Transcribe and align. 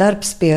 darbs 0.00 0.34
pie 0.40 0.54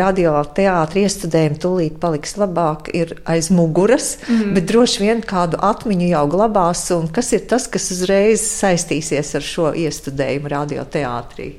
radioteātris 0.00 1.08
iestudējumi 1.08 1.58
tūlīt 1.60 1.96
paliks 2.02 2.36
labāk, 2.40 2.90
ir 2.96 3.16
aiz 3.28 3.50
muguras, 3.52 4.14
mm. 4.26 4.52
bet 4.56 4.68
droši 4.70 5.02
vien 5.02 5.22
kādu 5.26 5.58
atmiņu 5.70 6.10
jau 6.12 6.24
glabās. 6.30 6.86
Kas 7.14 7.32
ir 7.36 7.46
tas, 7.50 7.66
kas 7.70 7.90
uzreiz 7.94 8.44
saistīsies 8.46 9.34
ar 9.36 9.46
šo 9.46 9.72
iestudējumu 9.84 10.52
radioteātrī? 10.54 11.50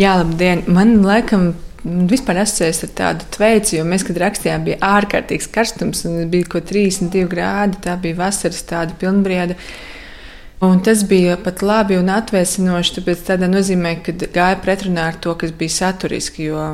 Jā, 0.00 0.16
labdien! 0.18 0.64
Man 0.72 0.98
laikam 1.04 1.52
vispār 1.84 2.42
asociējas 2.42 2.82
ar 2.84 2.92
tādu 2.96 3.28
tveicu, 3.36 3.76
jo 3.78 3.86
mēs, 3.88 4.04
kad 4.06 4.18
rakstījām, 4.20 4.66
bija 4.66 4.80
ārkārtīgs 4.84 5.48
karstums 5.52 6.04
un 6.08 6.26
bija 6.32 6.48
kaut 6.56 6.68
32 6.72 7.28
grādi. 7.30 7.80
Tā 7.84 7.96
bija 8.00 8.18
vasaras 8.20 8.62
tāda 8.68 8.96
pilnbrieda. 9.00 9.56
Un 10.60 10.82
tas 10.84 11.06
bija 11.08 11.38
pat 11.40 11.62
labi 11.64 11.96
un 11.96 12.10
atvēsinoši, 12.12 12.98
tāpēc 12.98 13.20
tādā 13.30 13.46
nozīmē, 13.48 13.94
ka 14.04 14.12
gāja 14.12 14.58
pretrunā 14.60 15.06
ar 15.08 15.16
to, 15.24 15.32
kas 15.40 15.54
bija 15.56 15.72
saturiski. 15.72 16.50
Jo 16.50 16.64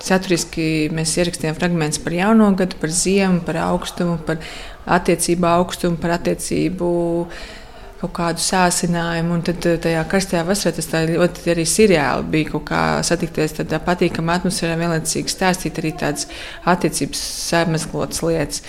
saturiski 0.00 0.88
mēs 0.96 1.12
ierakstījām 1.18 1.58
fragmentus 1.58 2.00
par 2.00 2.16
jauno 2.16 2.48
gadu, 2.56 2.80
par 2.80 2.94
ziemu, 3.02 3.42
par 3.44 3.60
augstumu, 3.66 4.16
par 4.24 4.40
attiecību 4.96 5.50
augstumu, 5.50 6.00
par 6.00 6.16
attiecību 6.16 6.88
kaut 8.00 8.16
kādu 8.16 8.48
sāsinājumu. 8.48 9.36
Un 9.36 9.44
tad 9.44 9.60
tajā 9.60 10.08
karstajā 10.08 10.48
vasarā 10.48 10.78
tas 10.80 10.92
ļoti 11.12 11.52
arī 11.52 11.68
seriāli 11.68 12.30
bija 12.32 12.56
kaut 12.56 12.68
kā 12.72 12.82
satikties 13.04 13.58
tādā 13.60 13.76
patīkamā 13.84 14.40
atmosfērā, 14.40 14.80
vienlaicīgi 14.80 15.36
stāstīt 15.36 15.84
arī 15.84 15.92
tādas 16.00 16.30
attiecības 16.64 17.30
samazglotas 17.44 18.24
lietas. 18.24 18.64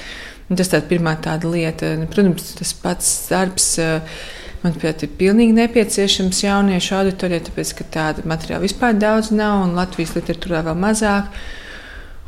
Un 0.51 0.59
tas 0.59 0.67
tāds 0.67 0.91
pirmā 0.91 1.15
tāda 1.23 1.47
lieta. 1.47 1.95
Protams, 2.11 2.57
tas 2.59 2.75
pats 2.83 3.21
darbs. 3.31 3.77
Uh, 3.79 4.25
Manuprāt, 4.65 5.03
ir 5.05 5.11
pilnīgi 5.19 5.53
nepieciešams 5.53 6.39
jauniešu 6.41 6.95
auditorijai, 6.97 7.43
tāpēc 7.45 7.73
ka 7.77 7.85
tāda 7.93 8.23
materiāla 8.25 8.63
vispār 8.63 8.95
daudz 8.97 9.29
nav 9.35 9.61
un 9.67 9.75
Latvijas 9.77 10.15
literatūrā 10.17 10.63
vēl 10.65 10.79
mazāk. 10.81 11.29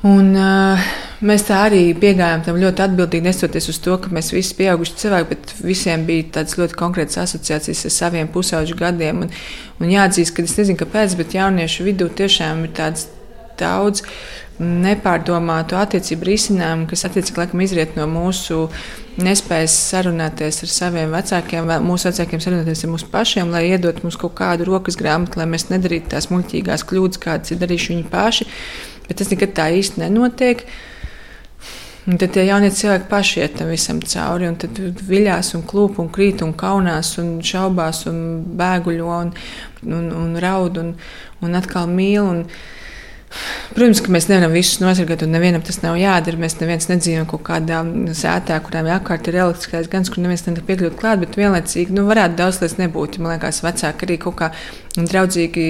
Un, 0.05 0.29
uh, 0.37 0.89
mēs 1.25 1.47
tā 1.47 1.63
arī 1.65 1.81
piegājām 1.97 2.43
tam 2.45 2.59
ļoti 2.61 2.83
atbildīgi, 2.85 3.25
nesoties 3.25 3.71
uz 3.73 3.79
to, 3.81 3.95
ka 3.97 4.11
mēs 4.13 4.29
visi 4.35 4.53
pieauguši 4.59 4.99
cilvēki, 5.01 5.29
bet 5.31 5.53
visiem 5.65 6.05
bija 6.05 6.27
tādas 6.37 6.59
ļoti 6.59 6.77
konkrētas 6.77 7.23
asociācijas 7.23 7.87
ar 7.89 7.95
saviem 7.95 8.29
pusauģu 8.29 8.77
gadiem. 8.77 9.25
Un, 9.25 9.33
un 9.81 9.93
jāatzīst, 9.95 10.35
ka 10.37 10.45
es 10.45 10.53
nezinu, 10.59 10.77
kāpēc, 10.83 11.17
bet 11.17 11.33
jauniešu 11.39 11.89
vidū 11.89 12.11
tiešām 12.21 12.67
ir 12.67 12.77
tāds 12.77 13.09
daudz 13.59 14.03
nepārdomātu 14.57 15.77
attiecību 15.77 16.25
risinājumu, 16.31 16.87
kas 16.89 17.05
attiecīgi 17.05 17.37
laikam 17.37 17.61
izriet 17.61 17.93
no 17.97 18.07
mūsu 18.09 18.63
nespējas 19.21 19.75
sarunāties 19.91 20.63
ar 20.65 20.71
saviem 20.73 21.13
vecākiem, 21.13 21.69
mūsu 21.85 22.09
vecākiem 22.09 22.41
sarunāties 22.41 22.83
ar 22.85 22.91
mums 22.93 23.05
pašiem, 23.11 23.53
lai 23.53 23.67
iedot 23.69 24.01
mums 24.03 24.17
kaut 24.17 24.33
kādu 24.39 24.65
rokas 24.69 24.97
grāmatu, 24.97 25.41
lai 25.41 25.49
mēs 25.49 25.69
nedarītu 25.69 26.13
tās 26.15 26.29
muļķīgās 26.33 26.85
kļūdas, 26.89 27.21
kādas 27.21 27.53
ir 27.53 27.61
darījuši 27.61 27.93
viņi 27.93 28.07
paši. 28.13 28.47
Bet 29.07 29.21
tas 29.21 29.29
nekad 29.33 29.53
tā 29.57 29.67
īsti 29.77 30.01
nenotiek. 30.03 30.65
Un 32.07 32.15
tad 32.15 32.31
tie 32.31 32.45
jaunie 32.47 32.69
cilvēki 32.71 33.09
paši 33.11 33.41
iet 33.41 33.57
tam 33.59 33.67
visam 33.67 33.97
cauri, 33.99 34.47
un 34.47 34.55
tad 34.55 34.77
viļās, 34.79 35.51
un 35.57 35.65
klūp, 35.67 35.97
un 35.99 36.07
krīt, 36.15 36.39
un 36.45 36.53
kaunās, 36.55 37.17
un 37.19 37.33
šaubās, 37.43 38.05
un 38.07 38.21
bēguļo, 38.57 39.17
un, 39.25 39.33
un, 39.83 40.05
un 40.15 40.37
raud, 40.39 40.79
un, 40.79 40.93
un 41.43 41.59
atkal 41.59 41.91
mīl. 41.91 42.23
Un, 42.23 42.45
Protams, 43.75 43.99
ka 44.01 44.11
mēs 44.13 44.25
nevaram 44.29 44.53
visus 44.55 44.79
nosargāt, 44.79 45.21
un 45.25 45.33
nevienam 45.35 45.61
tas 45.65 45.81
nav 45.83 45.97
jādara. 45.99 46.39
Mēs 46.39 46.55
neviens 46.61 46.87
nedzīvojam 46.89 47.27
kaut 47.29 47.43
kādā 47.49 47.81
sētā, 48.15 48.57
kurām 48.63 48.87
apkārt 48.95 49.27
ir 49.27 49.37
elektriskais 49.41 49.89
gans, 49.91 50.09
kur 50.09 50.23
neviens 50.23 50.45
nevar 50.47 50.63
piekļūt 50.69 50.95
klāt, 50.97 51.19
bet 51.21 51.35
vienlaicīgi 51.37 51.95
nu, 51.95 52.05
varētu 52.07 52.39
daudz 52.39 52.61
lietas 52.61 52.77
nebūt. 52.79 53.19
Man 53.21 53.35
liekas, 53.35 53.59
vecāki 53.65 54.07
arī 54.07 54.17
kaut 54.23 54.37
kā 54.39 54.49
draudzīgi 54.97 55.65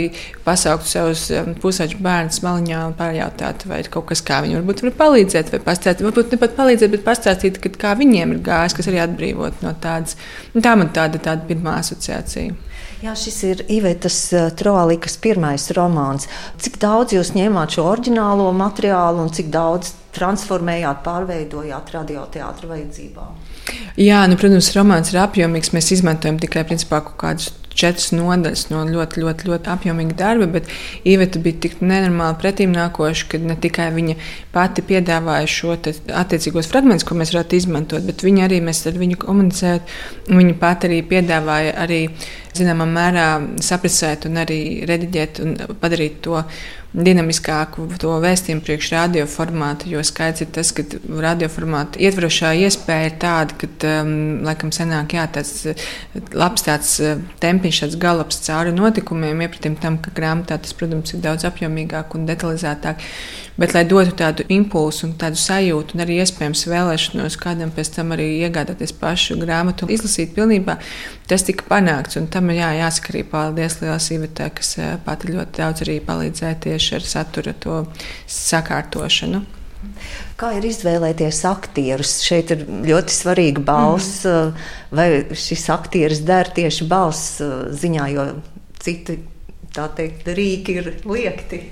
pasaukt 0.45 0.88
savus 0.88 1.25
um, 1.36 1.52
pusauģu 1.59 1.99
bērnus 2.05 2.39
maliņā 2.45 2.83
un 2.91 2.95
pajautāt, 3.02 3.66
vai 3.67 3.81
ir 3.83 3.92
kaut 3.92 4.08
kas, 4.14 4.21
kā 4.23 4.39
viņi 4.45 4.59
varbūt 4.61 4.86
var 4.86 4.95
palīdzēt, 5.02 5.52
vai 5.55 5.64
pastāstīt, 5.66 6.05
varbūt 6.05 6.31
ne 6.36 6.42
pat 6.45 6.55
palīdzēt, 6.61 6.94
bet 6.94 7.05
pastāstīt, 7.09 7.59
kā 7.81 7.97
viņiem 7.99 8.38
ir 8.38 8.45
gājis, 8.45 8.77
kas 8.77 8.88
arī 8.94 9.02
atbrīvot 9.03 9.66
no 9.66 9.73
tādas. 9.83 10.15
Tā 10.55 10.77
man 10.80 10.93
tāda, 10.95 11.20
tāda 11.20 11.49
pirmā 11.49 11.80
asociācija. 11.82 12.67
Jā, 13.04 13.14
šis 13.14 13.38
ir 13.45 13.60
Ivetas 13.70 14.15
eh, 14.33 14.48
Troalikas 14.58 15.20
pirmais 15.21 15.67
romāns. 15.77 16.26
Cik 16.58 16.80
daudz 16.82 17.14
jūs 17.14 17.36
ņēmāt 17.36 17.77
šo 17.77 17.86
oriģinālo 17.92 18.49
materiālu 18.58 19.21
un 19.26 19.30
cik 19.33 19.52
daudz 19.54 19.93
transformējāt, 20.17 21.04
pārveidojāt 21.05 21.93
radioteātra 21.93 22.71
vajadzībām? 22.71 23.38
Jā, 24.02 24.23
nu, 24.30 24.38
protams, 24.39 24.71
romāns 24.73 25.14
ir 25.14 25.21
apjomīgs. 25.21 25.73
Mēs 25.76 25.92
izmantojam 25.98 26.39
tikai 26.42 26.65
principā, 26.65 27.04
kaut 27.05 27.20
kādus 27.21 27.52
četras 27.77 28.10
nodaļas 28.15 28.67
no 28.71 28.82
ļoti, 28.89 29.21
ļoti, 29.21 29.49
ļoti 29.52 29.71
apjomīga 29.73 30.17
darba, 30.17 30.48
bet 30.58 30.71
Iveta 31.08 31.42
bija 31.44 31.61
tik 31.67 31.77
nenormāli 31.83 32.39
pretīm 32.42 32.73
nākoša, 32.76 33.27
ka 33.32 33.42
ne 33.44 33.58
tikai 33.61 33.92
viņa 33.95 34.17
pati 34.55 34.83
piedāvāja 34.88 35.52
šo 35.52 35.76
attiecīgos 35.77 36.71
fragmentus, 36.71 37.05
ko 37.08 37.17
mēs 37.20 37.36
varētu 37.36 37.59
izmantot, 37.59 38.05
bet 38.08 38.26
viņa 38.26 38.48
arī 38.48 38.61
mēs 38.65 38.82
ar 38.89 38.98
viņu 38.98 39.21
komunicējām. 39.21 39.95
Viņa 40.33 40.58
pati 40.61 40.89
arī 40.89 41.02
piedāvāja 41.08 41.77
arī 41.86 42.02
zināmā 42.58 42.88
mērā 42.90 43.28
saprast 43.64 44.28
un 44.28 44.42
arī 44.42 44.60
rediģēt 44.88 45.40
un 45.44 45.56
padarīt 45.82 46.20
to 46.26 46.42
dinamiskāku 46.98 47.86
to 48.02 48.14
vēstījumu 48.23 48.64
priekš 48.66 48.90
radioformātu. 48.95 49.90
Jo 49.92 50.02
skaidrs 50.08 50.45
ir 50.45 50.52
tas, 50.56 50.72
ka 50.76 50.86
radioformāta 51.26 52.00
ietverošā 52.02 52.54
iespēja 52.64 53.10
ir 53.12 53.18
tāda, 53.22 53.58
ka, 53.60 53.70
um, 54.02 54.14
laikam, 54.48 54.72
senāk 54.76 55.18
jā, 55.18 55.28
tāds 55.36 55.54
uh, 55.70 55.88
labs 56.34 56.66
tāds 56.66 56.94
uh, 57.04 57.20
tempiņš, 57.44 57.84
tāds 57.84 58.00
galops 58.02 58.42
cauri 58.48 58.74
notikumiem, 58.76 59.44
iepratim 59.45 59.78
tam, 59.82 60.00
ka 60.02 60.16
grāmatā 60.16 60.60
tas, 60.64 60.74
protams, 60.78 61.14
ir 61.14 61.24
daudz 61.26 61.45
apjomīgāk 61.50 62.18
un 62.18 62.26
detalizētāk. 62.30 63.04
Bet, 63.58 63.73
lai 63.73 63.82
dotu 63.90 64.14
tādu 64.14 64.44
impulsu 64.54 65.08
un 65.08 65.16
tādu 65.18 65.40
sajūtu, 65.42 65.95
un 65.98 66.04
arī 66.04 66.20
iespējams 66.22 66.62
vēlēšanos 66.70 67.38
kādam 67.42 67.72
pēc 67.73 67.90
tam 67.95 68.14
arī 68.14 68.28
iegādāties 68.45 68.94
pašu 69.00 69.40
grāmatu 69.42 69.88
un 69.88 69.94
izlasīt 69.95 70.36
pilnībā, 70.36 70.76
tas 71.30 71.45
tika 71.48 71.66
panākts. 71.66 72.20
Un 72.22 72.28
tam 72.30 72.52
jā, 72.54 72.70
jāsaka 72.78 73.16
arī 73.16 73.23
paldies 73.32 73.80
Lielas 73.82 74.12
Ivetē, 74.14 74.52
kas 74.60 74.76
eh, 74.78 74.92
pati 75.06 75.34
ļoti 75.34 75.58
daudz 75.58 75.86
arī 75.88 75.98
palīdzēja 76.06 76.60
tieši 76.68 76.98
ar 77.00 77.08
satura 77.10 77.54
to 77.58 77.80
sakārtošanu. 78.30 79.42
Kā 80.38 80.52
ir 80.58 80.68
izvēlēties 80.70 81.39
aktierus? 81.50 82.12
Šeit 82.26 82.54
ir 82.54 82.62
ļoti 82.86 83.14
svarīga 83.14 83.64
balss. 83.66 84.22
Mm. 84.26 84.68
Vai 84.98 85.08
šis 85.34 85.66
aktieris 85.74 86.22
der 86.26 86.54
tieši 86.54 86.86
balss 86.89 87.42
eh, 87.42 87.58
ziņā, 87.74 88.06
jo 88.14 88.28
citi 88.86 89.18
teikt, 89.74 90.30
rīki 90.38 90.78
ir 90.78 90.94
liekti? 91.10 91.64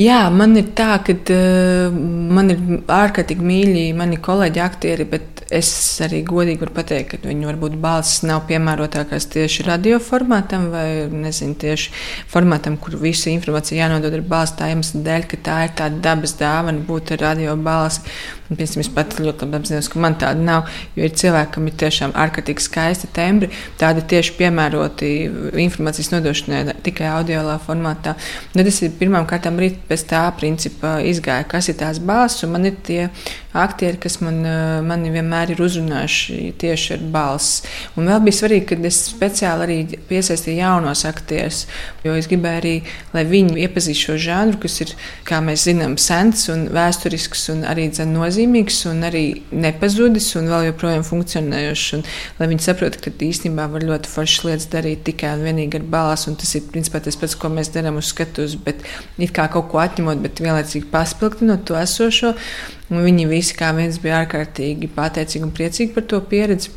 Jā, 0.00 0.26
man 0.32 0.56
ir 0.58 0.72
tā, 0.76 0.96
ka 1.04 1.14
uh, 1.14 1.94
man 2.36 2.50
ir 2.52 2.62
ārkārtīgi 2.90 3.44
mīļi 3.46 3.84
mani 3.96 4.18
kolēģi, 4.22 4.62
aktieri, 4.64 5.06
bet 5.08 5.42
es 5.52 5.70
arī 6.04 6.22
godīgi 6.26 6.62
varu 6.62 6.74
pateikt, 6.78 7.12
ka 7.12 7.28
viņu 7.28 7.48
varbūt 7.50 7.76
balss 7.82 8.22
nav 8.24 8.46
piemērotākās 8.48 9.28
tieši 9.34 9.66
radio 9.68 9.98
formātam 10.02 10.70
vai 10.72 10.86
nezinu, 11.12 11.56
tieši 11.60 11.92
formātam, 12.32 12.78
kur 12.80 12.96
visu 13.02 13.30
informāciju 13.32 13.80
jānodod 13.82 14.16
ar 14.16 14.24
balss 14.32 14.56
tā 14.58 14.72
iemesla 14.72 15.02
dēļ, 15.08 15.26
ka 15.30 15.40
tā 15.48 15.58
ir 15.66 15.74
tāda 15.82 16.00
dabas 16.08 16.36
dāvana 16.40 16.86
būt 16.88 17.14
ar 17.16 17.26
radio 17.28 17.56
balsi. 17.60 18.06
Piemēram, 18.58 18.82
es 18.84 18.90
pat 18.92 19.16
ļoti 19.20 19.46
labi 19.46 19.58
apzinos, 19.60 19.88
ka 19.92 20.00
man 20.02 20.16
tāda 20.20 20.42
nav, 20.44 20.70
jo 20.96 21.06
ir 21.06 21.14
cilvēki, 21.18 21.52
kam 21.56 21.68
ir 21.68 21.76
tiešām 21.82 22.14
ārkārtīgi 22.24 22.64
skaisti 22.64 23.10
tembri, 23.16 23.50
tādi 23.80 24.04
tieši 24.12 24.34
piemēroti 24.38 25.12
informācijas 25.64 26.12
nodošanai 26.14 26.76
tikai 26.84 27.08
audio 27.12 27.44
formātā. 27.66 28.16
Tad 28.52 28.68
es 28.68 28.82
pirmām 28.98 29.26
kārtām 29.30 29.60
arī 29.60 29.72
pēc 29.88 30.06
tā 30.12 30.24
principa 30.38 30.98
izgāju, 31.06 31.48
kas 31.52 31.70
ir 31.72 31.78
tās 31.80 32.02
balss, 32.02 32.44
un 32.46 32.54
man 32.56 32.68
ir 32.68 32.78
tie 32.86 33.08
aktieri, 33.52 34.00
kas 34.02 34.18
man, 34.24 34.40
mani 34.86 35.12
vienmēr 35.14 35.54
ir 35.54 35.62
uzrunājuši 35.64 36.52
tieši 36.62 36.96
ar 36.96 37.06
balss. 37.14 37.62
Un 37.96 38.10
vēl 38.10 38.22
bija 38.26 38.38
svarīgi, 38.40 38.66
ka 38.72 38.80
es 38.88 39.00
speciāli 39.10 39.66
arī 39.66 39.78
piesaistīju 40.10 40.60
jaunos 40.60 41.04
aktierus, 41.08 41.66
jo 42.06 42.16
es 42.18 42.30
gribēju 42.30 42.62
arī, 42.62 42.74
lai 43.16 43.26
viņi 43.28 43.66
iepazīst 43.66 44.08
šo 44.08 44.18
žanru, 44.20 44.60
kas 44.62 44.80
ir, 44.84 44.94
kā 45.28 45.42
mēs 45.44 45.66
zinām, 45.68 45.98
sens 46.00 46.48
un 46.52 46.68
vēsturisks 46.72 47.48
un 47.52 47.66
arī 47.68 47.88
nozīmīgs 47.92 48.42
nozīmīgs 48.42 48.82
un 48.90 49.02
arī 49.06 49.42
nepazudis 49.52 50.32
un 50.38 50.48
vēl 50.50 50.68
joprojām 50.70 51.04
funkcionējošs. 51.06 51.94
Un, 51.96 52.04
lai 52.38 52.48
viņi 52.50 52.66
saprotu, 52.66 53.00
ka 53.02 53.12
īstenībā 53.12 53.68
var 53.70 53.82
ļoti 53.86 54.10
foršas 54.10 54.44
lietas 54.48 54.68
darīt 54.72 55.04
tikai 55.06 55.36
un 55.36 55.46
vienīgi 55.46 55.80
ar 55.80 55.86
balss, 55.94 56.28
un 56.28 56.36
tas 56.36 56.54
ir 56.54 56.68
principā 56.72 57.00
tas 57.02 57.16
pats, 57.16 57.36
ko 57.36 57.48
mēs 57.52 57.72
darām 57.74 57.98
uz 58.00 58.10
skatuves, 58.12 58.56
bet 58.56 58.82
it 59.18 59.32
kā 59.34 59.48
kaut 59.52 59.70
ko 59.70 59.82
atņemot, 59.82 60.22
bet 60.22 60.42
vienlaicīgi 60.42 60.90
paspildinot 60.92 61.66
to 61.66 61.78
esošo. 61.78 62.34
Un 62.92 63.00
viņi 63.06 63.26
visi 63.30 63.56
kā 63.56 63.70
viens 63.76 63.96
bija 64.02 64.20
ārkārtīgi 64.22 64.90
pateicīgi 64.92 65.46
un 65.46 65.52
priecīgi 65.56 65.94
par 65.94 66.04
to 66.10 66.20
pieredzi. 66.28 66.74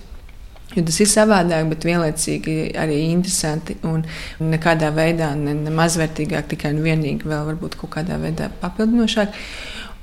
Jo 0.75 0.83
tas 0.83 0.97
ir 0.99 1.07
savādāk, 1.07 1.67
bet 1.71 1.85
vienlaicīgi 1.87 2.55
arī 2.79 2.97
interesanti 3.11 3.77
un 3.87 4.01
nekādā 4.41 4.89
veidā 4.95 5.29
ne, 5.39 5.53
ne 5.59 5.71
mazvērtīgāk, 5.75 6.49
tikai 6.51 6.73
un 6.73 6.81
vienīgi 6.83 7.27
vēl 7.27 7.45
varbūt 7.51 7.77
kaut 7.79 7.93
kādā 7.97 8.17
veidā 8.19 8.49
papildinošāk. 8.63 9.35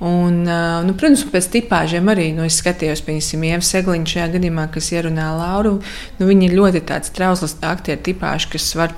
Un, 0.03 0.41
nu, 0.83 0.93
protams, 0.99 1.21
pēc 1.31 1.45
tipāžiem 1.53 2.09
arī 2.11 2.25
nu, 2.35 2.43
es 2.43 2.57
skatījos, 2.59 3.05
piemēram, 3.05 3.45
Ieva 3.47 3.63
Segliņa 3.63 4.11
šajā 4.11 4.25
gadījumā, 4.33 4.65
kas 4.73 4.89
ierunā 4.91 5.29
Lauru. 5.37 5.77
Nu, 6.17 6.27
viņa 6.27 6.49
ir 6.49 6.55
ļoti 6.57 6.81
tāds 6.89 7.13
trausls 7.15 7.55
aktieru 7.63 8.03
tipāžs, 8.09 8.49
kas 8.51 8.67
var 8.75 8.91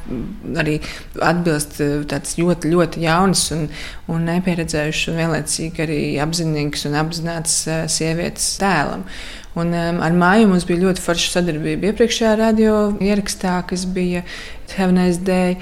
arī 0.57 0.79
atbilst 1.21 1.77
tāds 2.09 2.39
ļoti, 2.41 2.73
ļoti 2.73 3.05
jauns 3.05 3.45
un, 3.53 3.67
un 4.09 4.25
nepieredzējušs 4.31 5.05
un 5.11 5.21
vienlaicīgi 5.21 5.85
arī 5.85 6.01
apzinīgs 6.25 6.87
un 6.89 6.97
apzināts 7.03 7.63
sievietes 7.93 8.55
tēlam. 8.63 9.05
Un, 9.55 9.69
um, 9.71 10.01
ar 10.03 10.11
māju 10.11 10.49
mums 10.49 10.65
bija 10.67 10.81
ļoti 10.81 11.03
forša 11.05 11.37
sadarbība 11.37 11.91
iepriekšējā 11.91 12.33
radio 12.41 12.79
ierakstā, 12.99 13.61
kas 13.69 13.85
bija 13.87 14.25
Heaven's 14.73 15.21
Day 15.23 15.55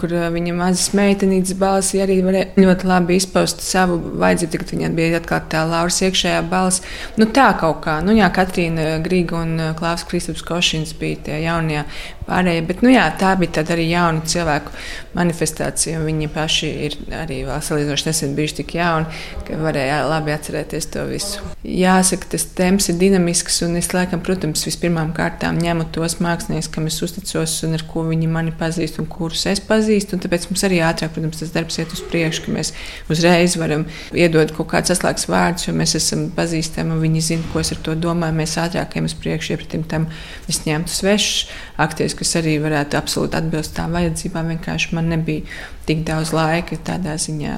kur 0.00 0.12
viņa 0.34 0.54
mazas 0.56 0.90
meitenītes 0.96 1.56
balsi 1.60 2.02
arī 2.04 2.18
varēja 2.24 2.60
ļoti 2.60 2.88
labi 2.88 3.16
izpaust 3.20 3.62
savu 3.64 3.98
vajadzību. 4.20 4.52
Tagad 4.56 4.72
viņai 4.74 4.90
bija 4.96 5.20
atkal 5.20 5.42
tā 5.52 5.62
Lauras 5.68 6.00
iekšējā 6.04 6.42
balss. 6.50 6.84
Nu, 7.16 7.28
tā 7.28 7.48
kaut 7.60 7.82
kā, 7.86 7.98
nu 8.04 8.16
jā, 8.16 8.28
Katrīna 8.34 8.98
Grīga 9.04 9.40
un 9.42 9.56
Klāvs 9.78 10.06
Kristaps 10.08 10.44
Košins 10.46 10.94
bija 11.00 11.22
tie 11.28 11.40
jaunie 11.46 11.84
pārējie. 12.26 12.64
Bet, 12.68 12.82
nu 12.84 12.92
jā, 12.92 13.06
tā 13.20 13.32
bija 13.40 13.58
tāda 13.60 13.76
arī 13.76 13.88
jauna 13.90 14.24
cilvēku 14.26 14.74
manifestācija, 15.16 16.02
viņi 16.04 16.30
paši 16.34 16.72
ir 16.88 16.98
arī 17.16 17.40
vēl 17.48 17.62
salīdzinoši 17.64 18.08
nesen 18.10 18.36
bijuši 18.36 18.58
tik 18.60 18.76
jauni, 18.76 19.22
ka 19.46 19.60
varēja 19.60 20.02
labi 20.10 20.34
atcerēties 20.34 20.90
to 20.92 21.06
visu. 21.10 21.44
Jāsaka, 21.66 22.32
tas 22.36 22.48
temps 22.58 22.90
ir 22.92 23.00
dinamisks, 23.00 23.62
un 23.66 23.78
es 23.80 23.92
laikam, 23.94 24.20
protams, 24.26 24.66
vispirmām 24.68 25.14
kārtām 25.16 25.58
ņemu 25.62 25.88
tos 25.94 26.18
māksliniekus, 26.24 26.70
kam 26.74 26.90
es 26.90 27.00
uzticos 27.04 27.56
un 27.66 27.78
ar 27.78 27.86
ko 27.88 28.04
viņi 28.10 28.30
mani 28.30 28.54
pazīst 28.56 29.00
un 29.00 29.08
kurus 29.10 29.46
es 29.46 29.62
pazīstu 29.62 29.76
pazīst. 29.86 30.14
Tāpēc 30.22 30.48
mums 30.50 30.64
arī 30.66 30.80
ātrāk, 30.84 31.12
protams, 31.14 31.40
tas 31.40 31.52
darbs 31.54 31.78
iet 31.80 31.92
uz 31.94 32.02
priekšu, 32.10 32.44
ka 32.46 32.54
mēs 32.54 32.72
uzreiz 33.12 33.56
varam 33.60 33.86
iedot 34.16 34.52
kaut 34.56 34.70
kādus 34.72 34.96
atslēgas 34.96 35.28
vārdus, 35.30 35.68
jo 35.68 35.74
mēs 35.76 35.96
esam 35.98 36.26
pazīstami 36.36 36.94
un 36.94 37.02
viņi 37.02 37.24
zina, 37.30 37.48
ko 37.52 37.62
es 37.62 37.72
ar 37.74 37.82
to 37.86 37.96
domāju. 37.98 38.36
Mēs 38.40 38.56
ātrāk 38.60 38.96
ejam 38.96 39.08
uz 39.08 39.16
priekšu, 39.20 39.54
iepratim 39.54 39.86
tam 39.88 40.08
es 40.50 40.62
ņemtu 40.66 40.92
svešus 40.92 41.50
aktierus, 41.82 42.15
kas 42.18 42.36
arī 42.40 42.58
varētu 42.62 42.98
absolūti 42.98 43.38
atbilst 43.38 43.76
tām 43.76 43.96
vajadzībām. 43.96 44.52
Vienkārši 44.56 44.92
man 44.98 45.10
nebija 45.12 45.46
tik 45.88 46.04
daudz 46.08 46.34
laika 46.36 46.78
tādā 46.86 47.16
ziņā. 47.20 47.56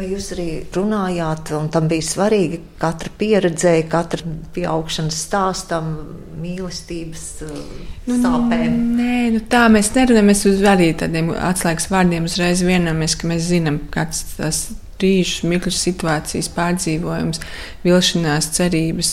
Vai 0.00 0.06
jūs 0.14 0.30
arī 0.32 0.46
runājāt, 0.72 1.50
un 1.58 1.66
tam 1.68 1.88
bija 1.90 2.04
svarīgi 2.06 2.60
katra 2.80 3.10
pieredze, 3.20 3.72
katra 3.90 4.30
pieaugšanas 4.54 5.18
stāstam, 5.26 5.90
mīlestības 6.40 7.24
uh, 7.44 7.58
nu, 8.06 8.16
sāpēm? 8.22 8.78
Nē, 8.96 9.16
nu 9.34 9.42
tā 9.52 9.66
mēs 9.72 9.90
nerunājam. 9.92 10.30
Mēs 10.30 10.46
uz 10.48 10.62
arī 10.64 10.92
tādiem 10.96 11.28
atslēgas 11.36 11.90
vārdiem 11.92 12.30
uzreiz 12.30 12.62
vienamies, 12.64 13.18
ka 13.20 13.28
mēs 13.28 13.50
zinām, 13.50 13.76
kāds 13.92 14.22
tas 14.38 14.62
brīžs, 15.00 15.42
mirkļu 15.48 15.74
situācijas 15.76 16.48
pārdzīvojums, 16.56 17.44
vilšanās, 17.84 18.50
cerības 18.56 19.12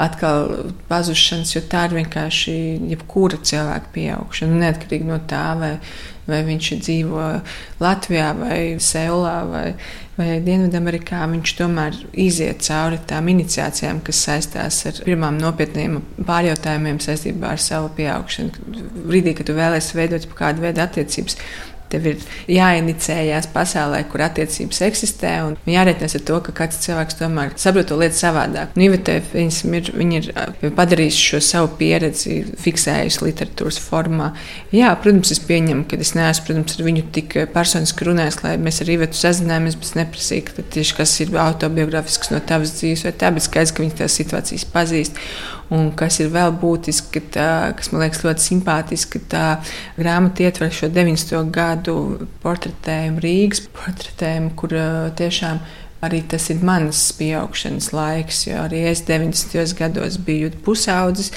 atkal 0.00 0.72
pazušanas, 0.88 1.54
jo 1.56 1.64
tā 1.70 1.86
ir 1.88 1.98
vienkārši 2.00 2.54
jebkura 2.92 3.40
cilvēka 3.50 3.92
pieaugšana, 3.96 4.62
neatkarīgi 4.64 5.10
no 5.10 5.20
tā, 5.30 5.44
vai 5.60 5.74
vai 6.30 6.40
viņš 6.46 6.68
dzīvo 6.84 7.24
Latvijā, 7.82 8.30
vai 8.38 8.60
Seulā, 8.82 9.34
vai, 9.48 9.64
vai 10.18 10.28
Dienvidamerikā, 10.44 11.22
viņš 11.32 11.54
tomēr 11.58 11.96
iziet 12.26 12.64
cauri 12.66 13.00
tām 13.10 13.30
iniciācijām, 13.32 14.02
kas 14.06 14.22
saistās 14.28 14.82
ar 14.90 15.00
pirmām 15.06 15.40
nopietniem 15.40 16.00
pārjautājumiem 16.28 17.00
saistībā 17.02 17.54
ar 17.54 17.62
savu 17.62 17.90
pieaugšanu. 17.98 18.84
Brīdī, 19.08 19.34
kad 19.38 19.50
tu 19.50 19.56
vēlēsies 19.58 19.96
veidot 19.98 20.28
kādu 20.38 20.66
veidu 20.66 20.84
attiecības, 20.84 21.38
Tev 21.90 22.06
ir 22.06 22.20
jāinicējās 22.50 23.48
pasaulē, 23.54 24.02
kur 24.10 24.24
attiecības 24.26 24.82
eksistē, 24.86 25.32
un 25.48 25.56
jārēķinās 25.70 26.16
ar 26.18 26.24
to, 26.28 26.38
ka 26.46 26.54
katrs 26.62 26.84
cilvēks 26.84 27.18
tomēr 27.18 27.54
saprot 27.60 27.90
to 27.90 27.98
lietu 28.00 28.18
savādāk. 28.20 28.76
Nu, 28.78 28.86
Ivetē, 28.86 29.18
ir, 29.20 29.90
viņi 29.96 30.20
ir 30.20 30.30
padarījuši 30.76 31.26
šo 31.32 31.42
savu 31.44 31.72
pieredzi, 31.80 32.40
fiksējusi 32.62 33.24
literatūras 33.26 33.80
formā. 33.82 34.30
Jā, 34.74 34.92
protams, 35.02 35.32
es 35.34 35.42
pieņemu, 35.46 35.86
ka 35.90 35.98
es 36.00 36.14
neesmu 36.18 36.46
protams, 36.46 36.76
ar 36.78 36.86
viņu 36.86 37.06
tik 37.14 37.38
personiski 37.54 38.08
runājis, 38.08 38.40
lai 38.44 38.56
mēs 38.62 38.82
ar 38.84 38.92
Ivetu 38.94 39.18
sazinājāmies, 39.20 39.78
bet 39.78 39.90
es 39.90 39.96
neprasīju, 39.98 40.46
ka 40.50 40.66
tieši 40.76 40.98
kas 40.98 41.16
ir 41.24 41.34
autobiogrāfisks 41.42 42.32
no 42.34 42.42
tavas 42.46 42.74
dzīves, 42.78 43.06
vai 43.06 43.14
tā, 43.18 43.32
bet 43.34 43.46
skaidrs, 43.46 43.74
ka 43.74 43.84
viņi 43.84 43.98
tās 44.02 44.18
situācijas 44.20 44.66
pazīst. 44.74 45.20
Un 45.70 45.92
kas 45.94 46.16
ir 46.18 46.32
vēl 46.34 46.50
būtiski, 46.58 47.22
tā, 47.34 47.70
kas 47.78 47.92
man 47.92 48.02
liekas 48.02 48.24
ļoti 48.24 48.42
simpātiski, 48.42 49.20
tā 49.30 49.60
grāmata 49.98 50.42
ietver 50.42 50.72
šo 50.74 50.88
90. 50.90 51.44
gadu 51.54 51.94
portretējumu 52.42 53.22
Rīgas 53.22 53.62
portretējumu, 53.76 54.50
kur 54.58 54.74
tiešām 55.20 55.62
arī 56.04 56.22
tas 56.28 56.48
ir 56.52 56.62
mans 56.64 56.98
pieaugšanas 57.18 57.90
laiks, 57.92 58.46
jo 58.48 58.56
arī 58.62 58.86
es 58.88 59.02
90. 59.04 59.74
gados 59.76 60.16
biju 60.24 60.48
pusaudzis, 60.64 61.28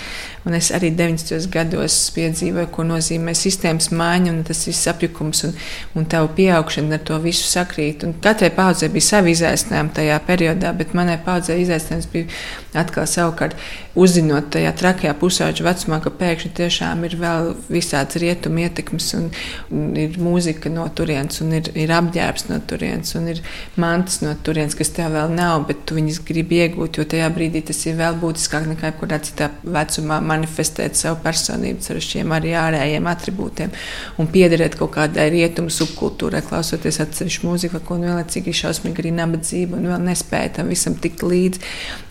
un 0.48 0.56
es 0.56 0.70
arī 0.76 0.92
90. 0.96 1.50
gados 1.52 1.98
piedzīvoju, 2.16 2.70
ko 2.72 2.86
nozīmē 2.88 3.36
sistēmas 3.36 3.90
maiņa 3.92 4.32
un 4.32 4.42
tas 4.48 4.64
viss 4.68 4.88
apjukums 4.92 5.44
un, 5.50 5.56
un 6.00 6.08
tavu 6.08 6.32
pieaugšana 6.38 7.00
ar 7.00 7.04
to 7.08 7.20
visu 7.24 7.48
sakrīt. 7.48 8.06
Un 8.08 8.16
katrai 8.24 8.54
paudzei 8.56 8.92
bija 8.94 9.10
savi 9.10 9.36
izaicinājumi 9.36 9.96
tajā 10.00 10.20
periodā, 10.28 10.72
bet 10.80 10.96
manai 10.96 11.20
paudzei 11.26 11.60
izaicinājums 11.66 12.10
bija 12.14 12.32
atkal 12.80 13.08
savukārt 13.08 13.60
uzzinot 14.00 14.48
tajā 14.56 14.72
trakajā 14.80 15.14
pusauģa 15.20 15.68
vecumā, 15.68 16.00
ka 16.04 16.12
pēkšņi 16.24 16.54
tiešām 16.60 17.04
ir 17.08 17.18
vēl 17.20 17.52
visāds 17.72 18.18
rietumu 18.24 18.64
ietekmes 18.64 19.12
un, 19.20 19.30
un 19.76 19.92
ir 20.00 20.16
mūzika 20.24 20.72
no 20.72 20.88
turienes 20.96 21.44
un 21.44 21.54
ir, 21.60 21.70
ir 21.78 21.94
apģērbs 22.00 22.48
no 22.50 22.60
turienes 22.68 23.14
un 23.20 23.30
ir 23.36 23.44
mantas 23.80 24.22
no 24.24 24.34
turienes 24.34 24.53
turienes, 24.54 24.76
kas 24.78 24.92
tev 24.94 25.16
vēl 25.16 25.34
nav, 25.34 25.66
bet 25.68 25.82
tu 25.90 25.98
viņus 25.98 26.20
gribi 26.28 26.60
iegūt, 26.62 27.00
jo 27.00 27.06
tajā 27.10 27.28
brīdī 27.34 27.64
tas 27.66 27.80
ir 27.88 27.98
vēl 27.98 28.18
būtiskāk 28.22 28.68
nekā 28.70 28.92
jebkurā 28.92 29.18
citā 29.26 29.50
vecumā 29.66 30.20
manifestēt 30.22 30.98
savu 31.00 31.18
personību 31.24 31.82
ar 31.90 32.02
šiem 32.06 32.34
arī 32.36 32.54
ārējiem 32.60 33.10
attribūtiem 33.10 33.74
un 34.22 34.30
piederēt 34.30 34.78
kaut 34.78 34.94
kādai 34.98 35.26
rietumu 35.34 35.74
subkultūrai, 35.74 36.44
klausoties 36.46 37.02
atsevišķu 37.02 37.48
mūziku, 37.50 37.82
ko 37.88 37.98
vienlaicīgi 38.02 38.54
ir 38.54 38.60
šausmīgi 38.60 39.04
arī 39.04 39.14
nabadzība 39.18 39.80
un 39.80 39.90
vēl 39.90 40.06
nespēja 40.12 40.54
tam 40.60 40.70
visam 40.74 40.98
tikt 41.02 41.26
līdzi. 41.26 41.64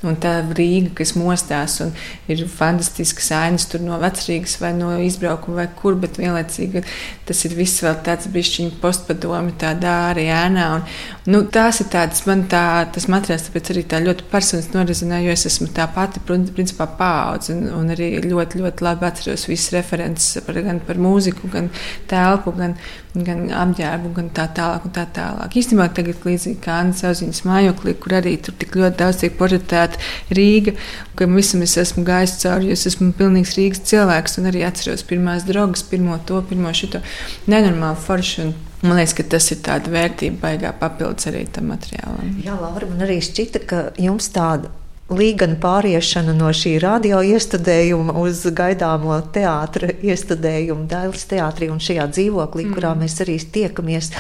Un 0.09 0.19
tā 0.19 0.35
Rīga, 0.53 0.91
kas 0.99 1.15
mostās 1.15 1.79
un 1.85 1.93
ir 2.31 2.43
fantastisks 2.51 3.31
ainas 3.37 3.69
tur 3.71 3.85
no 3.85 3.99
vecrīgas 4.03 4.59
vai 4.59 4.73
no 4.75 4.91
izbraukuma 4.99 5.63
vai 5.63 5.69
kur, 5.79 5.95
bet 6.03 6.19
vienlaicīgi 6.19 6.83
tas 7.29 7.45
ir 7.47 7.55
viss 7.57 7.85
vēl 7.85 8.01
tāds 8.05 8.27
bišķiņu 8.33 8.81
postpadomi 8.83 9.55
tādā 9.63 9.95
arī 10.11 10.27
ēnā. 10.35 10.67
Un, 10.77 10.87
nu, 11.31 11.45
tās 11.55 11.81
ir 11.85 11.91
tādas 11.93 12.25
man 12.33 12.47
tā, 12.51 12.63
tas 12.93 13.07
materiāls 13.13 13.51
arī 13.53 13.83
tā 13.89 14.01
ļoti 14.03 14.27
personiski 14.33 14.77
norizināja, 14.77 15.27
jo 15.27 15.35
es 15.37 15.45
esmu 15.49 15.69
tā 15.77 15.87
pati, 15.93 16.23
principā, 16.25 16.87
paudze, 16.99 17.53
un, 17.55 17.69
un 17.77 17.93
arī 17.93 18.15
ļoti, 18.25 18.61
ļoti 18.63 18.87
labi 18.87 19.07
atceros 19.09 19.47
visas 19.51 19.73
references 19.77 20.43
par, 20.47 20.59
gan 20.65 20.81
par 20.87 21.01
mūziku, 21.03 21.51
gan 21.53 21.69
telpu, 22.11 22.55
gan, 22.57 22.75
gan 23.15 23.45
apģērbu, 23.63 24.13
gan 24.17 24.33
tā 24.35 24.49
tālāk, 24.57 24.89
tā 24.97 25.07
tālāk. 25.19 25.59
Īstenībā 25.61 25.91
tagad 25.97 26.27
līdzīgi 26.27 26.59
kā 26.65 26.81
Anna 26.83 26.97
Sauziņas 26.97 27.45
mājoklī, 27.49 27.97
kur 28.01 28.17
arī 28.23 28.35
tur 28.41 28.57
tik 28.59 28.77
ļoti 28.81 29.01
daudz 29.05 29.23
tiek 29.23 29.39
portretēta 29.39 30.01
Rīga, 30.33 30.77
ka 31.19 31.29
visam 31.31 31.65
es 31.67 31.77
esmu 31.81 32.07
gājis 32.09 32.39
cauri, 32.43 32.73
jo 32.73 32.79
es 32.79 32.89
esmu 32.89 33.13
pilnīgs 33.19 33.57
Rīgas 33.59 33.85
cilvēks, 33.93 34.41
un 34.41 34.51
arī 34.53 34.67
atceros 34.69 35.05
pirmās 35.09 35.47
drogas, 35.49 35.85
pirmo 35.87 36.21
to, 36.29 36.41
pirmo 36.49 36.73
šito 36.77 37.05
nenormālu 37.51 38.01
foršu. 38.09 38.53
Man 38.83 38.99
liekas, 38.99 39.15
ka 39.15 39.25
tas 39.37 39.47
ir 39.55 39.61
tāds 39.63 39.91
vērtība, 39.93 40.41
baigā 40.43 40.73
papildus 40.75 41.29
arī 41.31 41.45
tam 41.55 41.71
materiālam. 41.71 42.33
Jā, 42.43 42.57
Laura, 42.59 42.89
man 42.91 43.05
arī 43.07 43.21
šķita, 43.23 43.61
ka 43.71 43.83
jums 44.03 44.27
tāda 44.35 44.73
līgana 45.13 45.59
pāriešana 45.63 46.35
no 46.37 46.51
šī 46.57 46.77
radio 46.83 47.21
iestudējuma 47.27 48.15
uz 48.19 48.43
gaidāmo 48.57 49.19
teātra 49.35 49.93
iestudējumu 50.03 50.89
Dailas 50.91 51.27
teātrī 51.31 51.69
un 51.73 51.83
šajā 51.83 52.09
dzīvoklī, 52.15 52.67
mm. 52.67 52.75
kurā 52.77 52.95
mēs 52.99 53.21
arī 53.25 53.39
tiekamies. 53.55 54.13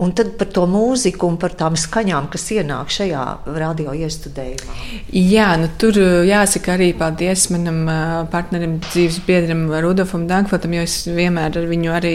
Un 0.00 0.14
tad 0.16 0.30
par 0.40 0.48
to 0.48 0.64
mūziku 0.70 1.28
un 1.28 1.36
par 1.40 1.52
tām 1.58 1.76
skaņām, 1.76 2.30
kas 2.32 2.46
ienāk 2.54 2.88
šajā 2.92 3.24
radio 3.58 3.92
iestudējumā. 3.92 4.76
Jā, 5.12 5.50
nu 5.60 5.68
tur 5.80 5.98
jāsaka 6.24 6.78
arī 6.78 6.92
paldies 6.96 7.50
manam 7.52 7.84
partnerim, 8.32 8.78
dzīves 8.86 9.20
biedram 9.26 9.66
Rudolfam 9.84 10.24
Dankfotam, 10.30 10.78
jo 10.78 10.86
es 10.88 11.02
vienmēr 11.10 11.60
ar 11.60 11.68
viņu 11.68 11.92
arī 11.92 12.14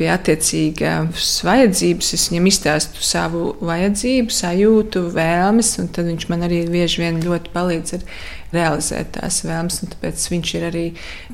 pie 0.00 0.08
attiecīgās 0.08 1.28
vajadzības, 1.44 2.14
es 2.16 2.26
viņam 2.30 2.48
izstāstu 2.48 3.04
savu 3.04 3.50
vajadzību, 3.68 4.32
sajūtu, 4.32 5.04
vēlmes, 5.12 5.74
un 5.82 5.92
tad 5.92 6.08
viņš 6.08 6.28
man 6.32 6.48
arī 6.48 6.62
bieži 6.72 7.04
vien 7.04 7.20
ļoti 7.20 7.52
palīdz 7.52 7.98
ar 7.98 8.08
realizēt 8.56 9.12
tās 9.18 9.42
vēlmes. 9.44 9.82
Tāpēc 9.92 10.26
viņš 10.32 10.56
ir 10.56 10.66
arī 10.70 10.86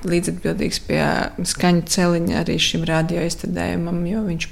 līdzatbildīgs 0.03 0.83
pie 0.91 1.03
skaņu 1.55 1.87
celiņa 1.95 2.43
arī 2.43 2.59
šim 2.59 2.87
radio 2.91 3.23
izstādējumam, 3.31 4.03
jo 4.11 4.27
viņš 4.27 4.51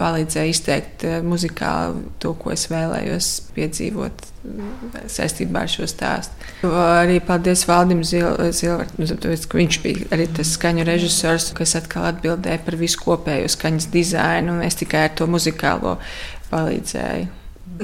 palīdzēja 0.00 0.50
izteikt 0.50 1.04
eh, 1.06 1.20
muzikāli 1.24 2.04
to, 2.22 2.34
ko 2.40 2.52
es 2.54 2.66
vēlējos 2.72 3.30
piedzīvot 3.56 4.24
eh, 4.26 5.00
saistībā 5.12 5.64
ar 5.66 5.72
šo 5.72 5.88
stāstu. 5.90 6.50
Arī 6.66 7.20
paldies 7.24 7.66
Valdim 7.68 8.02
Zilvartam, 8.04 9.08
ka 9.50 9.60
viņš 9.60 9.80
bija 9.84 10.08
arī 10.14 10.28
tas 10.36 10.54
skaņu 10.56 10.86
režisors, 10.88 11.50
kas 11.56 11.76
atkal 11.80 12.08
atbildēja 12.12 12.62
par 12.66 12.78
visu 12.80 13.02
kopējo 13.04 13.50
skaņas 13.52 13.90
dizainu, 13.92 14.56
un 14.56 14.64
es 14.66 14.80
tikai 14.80 15.08
ar 15.08 15.14
to 15.20 15.28
muzikālo 15.30 15.98
palīdzēju. 16.50 17.36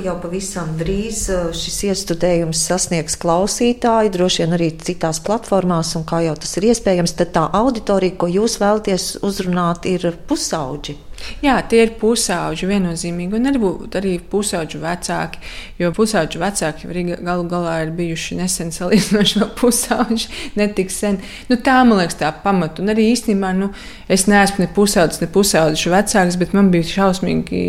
Jau 0.03 0.17
pavisam 0.21 0.75
drīz 0.77 1.23
uh, 1.33 1.53
šis 1.57 1.77
iestudējums 1.87 2.65
sasniegs 2.69 3.15
klausītāju, 3.23 4.11
droši 4.13 4.43
vien 4.43 4.57
arī 4.57 4.69
citās 4.83 5.23
platformās, 5.25 5.95
un 5.97 6.05
kā 6.09 6.21
jau 6.27 6.35
tas 6.43 6.53
ir 6.59 6.67
iespējams, 6.73 7.15
tad 7.17 7.31
tā 7.37 7.47
auditorija, 7.57 8.17
ko 8.19 8.29
jūs 8.29 8.59
vēlaties 8.61 9.07
uzrunāt, 9.25 9.87
ir 9.89 10.11
pusauģi. 10.29 10.99
Jā, 11.45 11.57
tie 11.69 11.83
ir 11.85 11.93
pusauģi 12.01 12.69
viennozīmīgi, 12.71 13.37
un 13.37 13.51
arī, 13.51 13.61
arī 13.99 14.13
pusauģu 14.31 14.81
vecāki. 14.83 15.41
Jo 15.81 15.91
pusauģu 15.97 16.41
vecāki 16.41 16.89
arī 16.89 17.05
galu 17.15 17.47
galā 17.51 17.75
ir 17.85 17.93
bijuši 17.97 18.39
nesen 18.39 18.73
salīdzinoši 18.75 19.39
vēl 19.43 19.51
pusauģi, 19.59 20.29
ne 20.57 20.69
tik 20.77 20.93
sen. 20.93 21.19
Nu, 21.51 21.59
tā 21.61 21.79
man 21.85 22.01
liekas, 22.01 22.19
tā 22.21 22.31
pamata. 22.45 22.83
Un 22.85 22.93
arī 22.93 23.09
īstenībā 23.13 23.53
nu, 23.57 23.71
es 24.13 24.27
neesmu 24.31 24.65
ne 24.65 24.69
pusaudzis, 24.77 25.21
ne 25.23 25.29
pusauģis 25.33 25.87
vecāks, 25.93 26.39
bet 26.41 26.55
man 26.57 26.71
bija 26.73 26.89
šausmīgi 26.95 27.63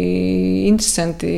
interesanti 0.70 1.32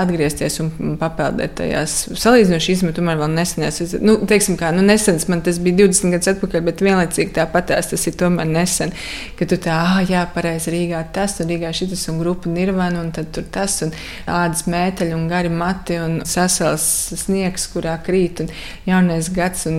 atgriezties 0.00 0.60
un 0.64 0.98
papeldēt 1.00 1.56
tajās 1.62 1.96
salīdzinoši 2.20 2.76
izmetumā 2.78 3.16
vēl 3.20 3.32
nesenās. 3.38 3.80
Nu, 4.04 4.18
teiksim, 4.28 4.58
kā, 4.60 4.72
nu, 4.76 4.84
nesens 4.84 5.28
man 5.32 5.44
tas 5.44 5.60
bija 5.62 5.84
20 5.84 6.16
gadus 6.16 6.34
atpakaļ, 6.34 6.64
bet 6.68 6.84
vienlaicīgi 6.84 7.34
tāpatās 7.36 7.92
tas 7.92 8.08
ir 8.10 8.18
tomēr 8.20 8.48
nesen, 8.50 8.92
ka 9.38 9.48
tu 9.48 9.58
tā, 9.60 9.80
ah, 9.94 10.02
jā, 10.04 10.26
pareizi 10.34 10.74
Rīgā 10.74 11.00
tas 11.14 11.33
un 11.42 11.50
Rīgā 11.50 11.72
šis 11.74 12.06
un 12.12 12.20
grupa 12.22 12.50
Nirvana 12.50 13.02
un 13.02 13.10
tad 13.14 13.30
tur 13.34 13.46
tas 13.54 13.76
un 13.86 13.92
ādas 14.30 14.64
mēteļi 14.70 15.16
un 15.16 15.26
gari 15.30 15.50
mati 15.52 15.98
un 16.00 16.20
sasals 16.28 16.84
sniegs, 17.24 17.66
kurā 17.72 17.96
krīt 18.04 18.44
un 18.44 18.50
jaunais 18.88 19.30
gads 19.34 19.66
un 19.70 19.78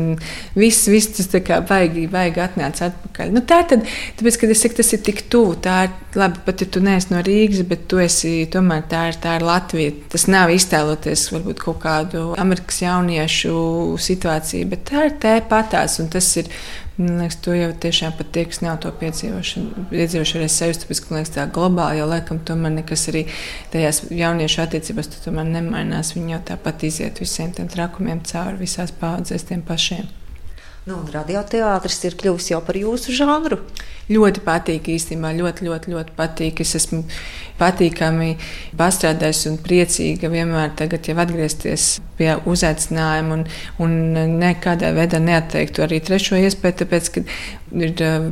viss, 0.58 0.88
viss 0.92 1.14
tas 1.18 1.30
tā 1.32 1.42
kā 1.46 1.62
baigi, 1.66 2.06
baigi 2.12 2.44
atnāca 2.44 2.90
atpakaļ. 2.90 3.34
Nu, 3.36 3.44
tā 3.48 3.62
tad, 3.70 3.86
tāpēc, 4.20 4.40
kad 4.42 4.54
es 4.54 4.64
saku, 4.66 4.80
tas 4.80 4.94
ir 4.96 5.04
tik 5.06 5.26
tuvu, 5.32 5.58
tā 5.66 5.78
ir 5.88 6.20
labi, 6.20 6.42
pat 6.46 6.64
ja 6.64 6.70
tu 6.72 6.84
neesi 6.84 7.12
no 7.14 7.22
Rīgas, 7.26 7.66
bet 7.70 7.88
tu 7.92 8.00
esi 8.04 8.34
tomēr 8.52 8.86
tā 8.92 9.08
ir, 9.12 9.20
tā 9.24 9.38
ir 9.40 9.46
Latvija. 9.46 9.96
Tas 10.14 10.28
nav 10.32 10.54
iztēloties 10.54 11.28
varbūt 11.34 11.62
kaut 11.66 11.82
kādu 11.84 12.26
Amerikas 12.42 12.82
jauniešu 12.86 13.56
situāciju, 14.02 14.72
bet 14.74 14.88
tā 14.92 15.10
ir 15.10 15.20
tē 15.22 15.38
patās 15.50 16.00
un 16.04 16.12
tas 16.14 16.30
ir 16.42 16.52
Man 16.98 17.18
liekas, 17.20 17.36
to 17.44 17.52
jau 17.52 17.72
tiešām 17.84 18.14
pat 18.16 18.30
tie, 18.32 18.46
kas 18.48 18.62
nav 18.64 18.78
to 18.84 18.92
piedzīvojuši, 19.02 19.64
piedzīvojuši 19.90 20.38
arī 20.40 20.50
sevis, 20.52 20.80
tāpēc, 20.80 21.02
ka 21.04 21.16
liekas, 21.18 21.34
tā 21.36 21.48
globāli 21.58 22.00
jau 22.00 22.08
laikam 22.08 22.40
tomēr 22.48 22.72
nekas 22.78 23.10
arī 23.12 23.26
tajās 23.74 24.06
jauniešu 24.16 24.62
attiecībās 24.64 25.12
tomēr 25.18 25.50
nemainās. 25.58 26.14
Viņi 26.16 26.38
jau 26.38 26.44
tāpat 26.54 26.88
iziet 26.88 27.20
visiem 27.20 27.52
tiem 27.58 27.68
trakumiem 27.72 28.24
cauri 28.24 28.64
visās 28.64 28.96
paudzēs 28.96 29.50
tiem 29.52 29.66
pašiem. 29.68 30.08
Nu, 30.86 31.00
radioteātris 31.10 32.04
ir 32.06 32.14
kļuvis 32.20 32.52
jau 32.52 32.60
par 32.62 32.78
jūsu 32.78 33.14
žanru. 33.18 33.58
Ļoti 34.06 34.44
patīk 34.46 34.86
īstenībā, 34.94 35.32
ļoti, 35.34 35.66
ļoti, 35.66 35.94
ļoti 35.96 36.14
patīk. 36.14 36.62
Es 36.62 36.76
esmu 36.78 37.00
patīkami 37.58 38.36
pastrādājis 38.78 39.48
un 39.50 39.58
priecīga 39.66 40.30
vienmēr 40.30 40.76
tagad 40.78 41.10
jau 41.10 41.18
atgriezties 41.24 41.88
pie 42.20 42.36
uzaicinājuma 42.46 43.40
un, 43.40 43.46
un 43.82 43.98
nekādā 44.44 44.94
veidā 44.94 45.18
neatteiktu 45.26 45.88
arī 45.88 46.04
trešo 46.06 46.38
iespēju, 46.38 46.78
tāpēc, 46.84 47.10
ka 47.16 47.26
ir 47.82 48.06
uh, 48.06 48.30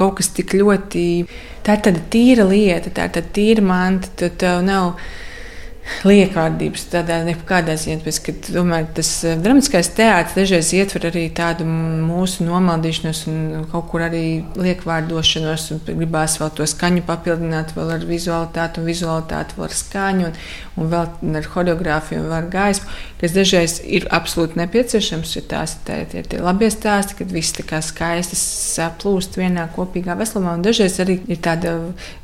kaut 0.00 0.22
kas 0.22 0.32
tik 0.40 0.56
ļoti, 0.56 1.04
tā 1.66 1.76
ir 1.76 1.84
tāda 1.84 2.06
tīra 2.16 2.48
lieta, 2.48 2.88
tā 2.96 3.10
ir 3.10 3.18
tāda 3.18 3.34
tīra 3.36 3.66
manta, 3.74 4.08
tad 4.22 4.40
tev 4.40 4.64
nav 4.64 4.94
liekārdības 6.06 6.86
tādā 6.92 7.20
nekādā 7.26 7.74
ziņā, 7.80 8.00
tāpēc, 8.00 8.18
ka 8.24 8.34
tomēr 8.46 8.86
tas 8.96 9.10
eh, 9.26 9.36
dramatiskais 9.40 9.90
teātris 9.96 10.36
dažreiz 10.38 10.72
ietver 10.76 11.08
arī 11.10 11.26
tādu 11.36 11.66
mūsu 11.68 12.46
nomaldīšanos 12.46 13.22
un 13.30 13.66
kaut 13.72 13.90
kur 13.92 14.04
arī 14.06 14.24
liekvārdošanos, 14.56 15.66
un 15.74 15.82
gribās 15.88 16.38
vēl 16.40 16.52
to 16.56 16.68
skaņu 16.70 17.04
papildināt 17.08 17.74
vēl 17.76 17.94
ar 17.98 18.06
vizualitāti 18.08 18.80
un 18.80 18.88
vizualitāti 18.88 19.58
vēl 19.58 19.68
ar 19.68 19.76
skaņu 19.80 20.28
un, 20.30 20.40
un 20.80 20.92
vēl 20.94 21.36
ar 21.40 21.50
horeogrāfiju 21.54 22.22
un 22.22 22.30
vēl 22.30 22.38
ar 22.38 22.48
gaismu, 22.54 22.96
kas 23.20 23.36
dažreiz 23.36 23.76
ir 23.84 24.08
absolūti 24.14 24.58
nepieciešams, 24.60 25.34
ja 25.36 25.44
tās 25.50 25.76
ir 25.90 26.30
tie, 26.30 26.40
labie 26.40 26.70
stāsti, 26.72 27.18
kad 27.20 27.34
viss 27.34 27.56
tā 27.56 27.66
kā 27.68 27.82
skaisti 27.84 28.38
saplūst 28.38 29.36
vienā 29.40 29.66
kopīgā 29.74 30.16
veselumā, 30.18 30.56
un 30.56 30.64
dažreiz 30.64 30.96
arī 31.02 31.20
ir 31.28 31.40
tāda, 31.44 31.76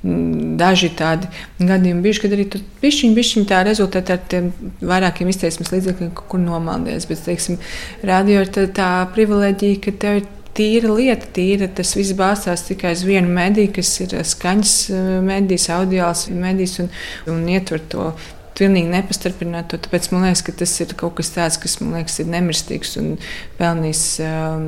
daži 0.02 0.92
tādi 0.96 1.28
gadījumi 1.60 2.04
bijuši, 2.06 2.24
kad 2.24 2.36
arī 2.36 2.48
tu 2.52 2.62
bišķiņ, 2.82 3.16
bišķiņ 3.16 3.48
tā 3.50 3.55
rezultātā 3.66 4.16
ar 4.16 4.24
tiem 4.30 4.52
vairākiem 4.84 5.28
izteiksmes 5.32 5.72
līdzekļiem 5.72 6.14
kur 6.16 6.42
nomaldies. 6.42 7.08
Bet, 7.08 7.24
teiksim, 7.24 7.60
radio 8.06 8.42
ir 8.44 8.52
tā, 8.52 8.66
tā 8.76 8.90
privileģija, 9.14 9.82
ka 9.84 9.94
tev 10.04 10.20
ir 10.20 10.32
tīra 10.56 10.94
lieta, 10.96 11.28
tīra. 11.36 11.68
Tas 11.72 11.94
viss 11.98 12.16
bāzās 12.16 12.66
tikai 12.68 12.94
uz 12.96 13.04
vienu 13.06 13.30
mediju, 13.32 13.74
kas 13.78 13.92
ir 14.04 14.16
skaņas 14.26 14.78
eh, 14.92 15.12
medijs, 15.26 15.68
audiāls 15.74 16.26
medijs 16.32 16.80
un, 16.84 16.90
un 17.32 17.44
ietver 17.52 17.84
to. 17.92 18.10
Pilnīgi 18.56 18.88
nepastarpināt 18.88 19.66
to. 19.68 19.76
Tāpēc 19.84 20.06
man 20.14 20.22
liekas, 20.24 20.40
ka 20.46 20.54
tas 20.62 20.70
ir 20.80 20.94
kaut 20.96 21.18
kas 21.18 21.28
tāds, 21.34 21.58
kas 21.60 21.74
man 21.82 21.98
liekas, 21.98 22.14
ir 22.22 22.30
nemirstīgs 22.32 22.94
un 23.02 23.10
pelnījis 23.58 24.04
um, 24.24 24.64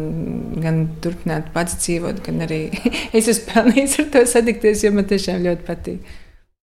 gan 0.60 0.82
turpināt 1.00 1.48
pats 1.54 1.78
dzīvot, 1.80 2.20
gan 2.26 2.44
arī 2.44 2.66
es 3.16 3.32
esmu 3.32 3.48
pelnījis 3.54 3.96
ar 4.02 4.10
to 4.12 4.26
sadikties, 4.28 4.84
jo 4.84 4.92
man 4.92 5.08
tiešām 5.08 5.40
ļoti 5.46 5.64
patīk. 5.70 6.18